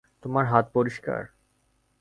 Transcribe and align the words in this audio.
তোমার 0.23 0.45
হাত 0.45 0.65
পরিষ্কার? 0.73 1.21